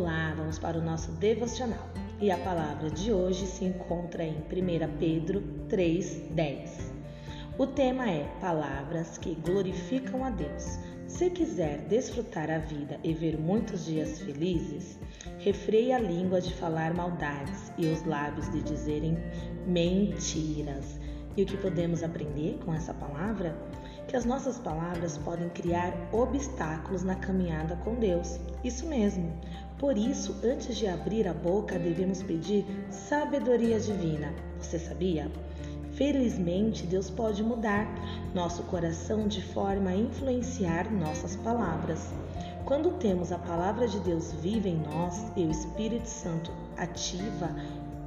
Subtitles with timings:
[0.00, 1.88] Olá, vamos para o nosso devocional.
[2.20, 6.92] E a palavra de hoje se encontra em 1 Pedro 3:10.
[7.58, 10.78] O tema é Palavras que glorificam a Deus.
[11.08, 15.00] Se quiser desfrutar a vida e ver muitos dias felizes,
[15.40, 19.18] refreie a língua de falar maldades e os lábios de dizerem
[19.66, 21.00] mentiras.
[21.36, 23.52] E o que podemos aprender com essa palavra?
[24.08, 28.40] Que as nossas palavras podem criar obstáculos na caminhada com Deus.
[28.64, 29.32] Isso mesmo.
[29.78, 34.34] Por isso, antes de abrir a boca, devemos pedir sabedoria divina.
[34.58, 35.30] Você sabia?
[35.92, 37.86] Felizmente, Deus pode mudar
[38.34, 42.10] nosso coração de forma a influenciar nossas palavras.
[42.64, 47.50] Quando temos a palavra de Deus viva em nós e o Espírito Santo ativa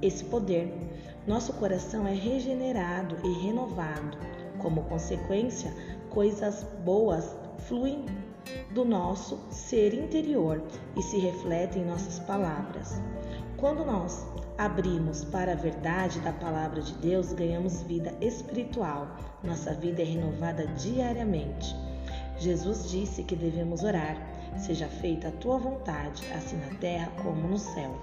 [0.00, 0.72] esse poder,
[1.26, 4.16] nosso coração é regenerado e renovado.
[4.62, 5.72] Como consequência,
[6.10, 8.04] coisas boas fluem
[8.72, 10.62] do nosso ser interior
[10.96, 13.00] e se refletem em nossas palavras.
[13.56, 19.16] Quando nós abrimos para a verdade da palavra de Deus, ganhamos vida espiritual.
[19.42, 21.74] Nossa vida é renovada diariamente.
[22.38, 24.16] Jesus disse que devemos orar.
[24.56, 27.94] Seja feita a tua vontade, assim na terra como no céu.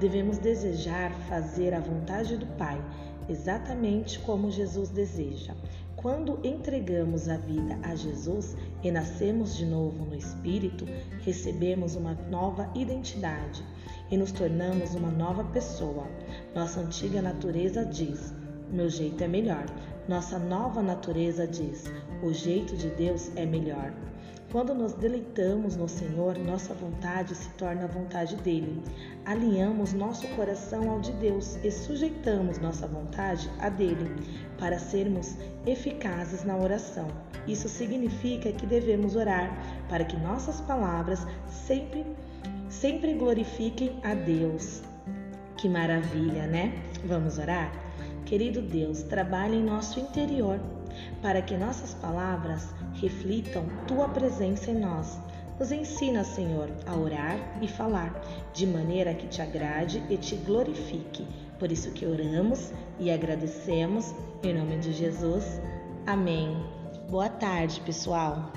[0.00, 2.82] Devemos desejar fazer a vontade do Pai,
[3.28, 5.54] exatamente como Jesus deseja.
[5.96, 10.84] Quando entregamos a vida a Jesus e nascemos de novo no Espírito,
[11.22, 13.64] recebemos uma nova identidade
[14.10, 16.06] e nos tornamos uma nova pessoa.
[16.54, 18.34] Nossa antiga natureza diz:
[18.70, 19.64] meu jeito é melhor.
[20.08, 21.84] Nossa nova natureza diz:
[22.22, 23.92] o jeito de Deus é melhor.
[24.52, 28.80] Quando nos deleitamos no Senhor, nossa vontade se torna a vontade dele.
[29.24, 34.14] Alinhamos nosso coração ao de Deus e sujeitamos nossa vontade a dele
[34.56, 35.34] para sermos
[35.66, 37.08] eficazes na oração.
[37.48, 39.50] Isso significa que devemos orar
[39.88, 42.06] para que nossas palavras sempre
[42.68, 44.82] sempre glorifiquem a Deus.
[45.56, 46.80] Que maravilha, né?
[47.04, 47.83] Vamos orar?
[48.26, 50.58] Querido Deus, trabalhe em nosso interior
[51.20, 55.18] para que nossas palavras reflitam tua presença em nós.
[55.58, 58.12] Nos ensina, Senhor, a orar e falar,
[58.52, 61.26] de maneira que te agrade e te glorifique.
[61.58, 64.12] Por isso que oramos e agradecemos,
[64.42, 65.60] em nome de Jesus.
[66.06, 66.56] Amém.
[67.08, 68.52] Boa tarde, pessoal.